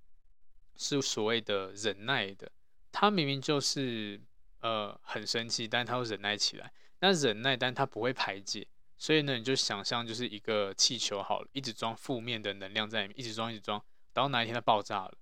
[0.76, 2.52] 是所谓的忍耐的，
[2.92, 4.20] 他明明就是。
[4.64, 6.72] 呃，很生气，但他又忍耐起来。
[7.00, 15.18] 那忍耐，但他不会排解，所以呢，你就想象就是一个气球好了，一直装负面的能量在里面，一直装，一直装，然后哪一天它爆炸了，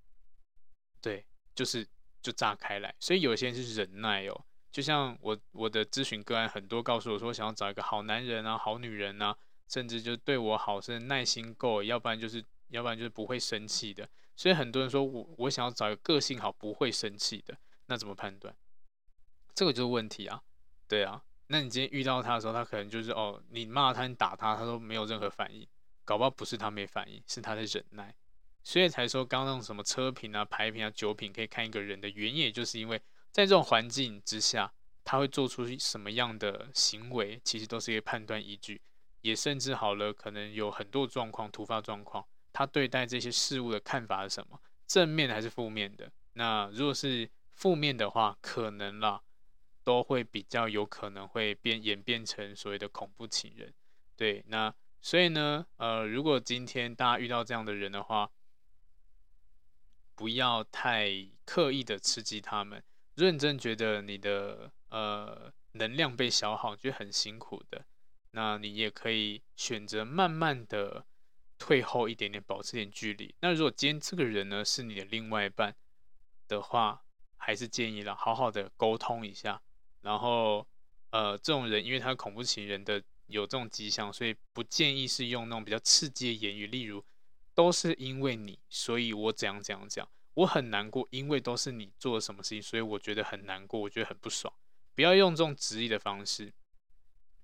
[0.99, 1.25] 对，
[1.55, 1.87] 就是
[2.21, 2.93] 就炸开来。
[2.99, 9.37] 所以有些人是忍耐哦，就像我我的咨询个案很多告诉我说，想要找一个好男人啊，好女人啊，
[9.69, 14.09] 甚至就对我好，甚至耐心够，要不然就是要不然就是不会生气的。
[14.35, 18.55] 所以很多人说我我想要找一个个性好，不会生气的，那怎么判断？
[19.53, 20.41] 这个就是问题啊，
[20.87, 25.67] 对啊，那你今天遇到他的时候，他可能就是哦，你骂他、你打他，他都没有任何反应，
[26.05, 28.15] 搞不好不是他没反应，是他在忍耐。
[28.63, 32.97] 所以才说刚刚那种什么车品啊、牌品啊、酒品可以看一个人的原因，也就是因为
[33.31, 34.71] 在这种环境之下，
[35.03, 38.81] 他会做出什么样的行为，其实都是一个判断依据。
[39.21, 44.59] 也甚至好了，可能有很多状况、突发状况，他对待这些事物的看法是什么？
[44.87, 46.11] 正面还是负面的？
[46.33, 49.21] 那如果是负面的话，可能啦，
[49.83, 53.73] 都会比较有可能会变演变成所谓的恐怖情人。
[54.15, 58.31] 对，那所以呢，呃，如果今天大家遇到这样的人的话，
[60.15, 61.09] 不要太
[61.45, 62.83] 刻意的刺激他们，
[63.15, 67.85] 认真觉得你的呃能量被消耗，觉得很辛苦的。
[68.31, 71.05] 那你也可以选择慢慢的
[71.57, 73.33] 退后一点点，保持点距离。
[73.41, 75.75] 那如果今天这个人呢是你的另外一半
[76.47, 77.03] 的话，
[77.37, 79.61] 还是建议了好好的沟通一下。
[80.01, 80.67] 然后，
[81.09, 87.03] 呃，这种人因为他恐怖情人的有这种迹象，所以不建议是用那种比较刺激的言语，例如
[87.53, 94.53] 都是因为你，所以我怎样怎样讲，我很难过，因为都是你做了什么事情，所以我觉得很难过，我觉得很不爽。
[94.95, 96.53] 不要用这种直译的方式。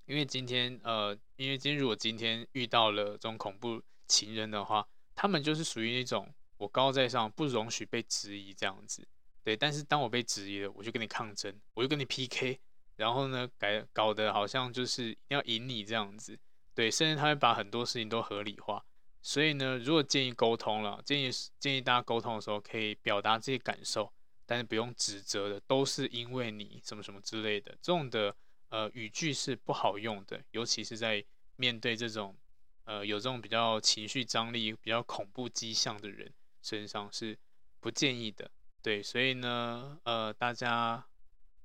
[0.06, 9.08] 因为今天，呃，因为今天如果今天遇到了这种恐怖情人的话，他们就是属于那种我高高在上，不容许被质疑这样子，
[9.43, 9.58] 对。
[9.58, 12.60] 但是当我被质疑了，我就跟你抗争，我就跟你 PK，
[12.97, 16.38] 然后呢，改搞得好像就是要赢你这样子，
[16.76, 16.91] 对。
[16.91, 18.86] 甚至他会把很多事情都合理化。
[19.24, 24.14] 所以呢，如果建议沟通了，建议建议大家沟通的时候可以表达自己感受，
[24.45, 28.36] 但是不用指责的，都是因为你什么什么之类的这种的。
[28.76, 31.23] 呃，语句是不好用的，尤其是在
[31.55, 32.36] 面对这种
[32.84, 36.30] 呃有这种比较情绪张力、比较恐怖迹象的人
[36.61, 37.39] 身上是
[37.80, 38.51] 不建议的。
[38.82, 41.07] 对，所以呢，呃，大家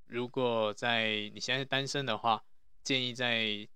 [0.06, 2.44] 如果在你现在是单身的话，
[2.84, 3.68] 建议在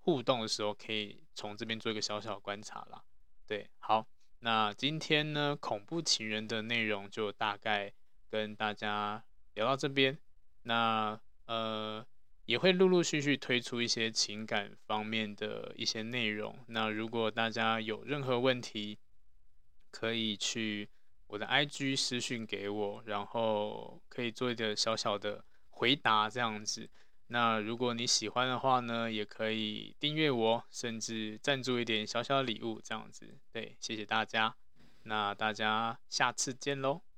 [0.00, 3.04] 互动的时候可以从这边做一个小小观察啦。
[3.46, 4.04] 对，好，
[4.40, 7.92] 那今天呢，恐怖情人的内容就大概
[8.28, 9.22] 跟大家
[9.54, 10.18] 聊到这边。
[10.64, 12.04] 那呃。
[12.50, 16.58] 也会陆陆续续推出一些情感方面的一些内容。
[16.66, 18.98] 那如果大家有任何问题，
[19.92, 20.88] 可以去
[21.28, 26.90] 我的 IG 私讯给我，然后可以做一个小小的回答这样子。
[27.28, 33.38] 那如果你喜欢的话呢，也可以订阅我，甚至赞助一点小小礼物这样子。
[33.52, 34.56] 对，谢谢大家。
[35.04, 37.09] 那大家下次见喽。